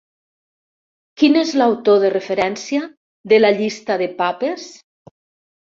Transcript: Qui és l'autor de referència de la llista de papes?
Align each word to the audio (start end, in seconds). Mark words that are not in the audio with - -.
Qui 1.21 1.29
és 1.41 1.51
l'autor 1.61 1.99
de 2.05 2.11
referència 2.15 2.89
de 3.35 3.41
la 3.45 3.55
llista 3.61 4.01
de 4.07 4.11
papes? 4.25 4.69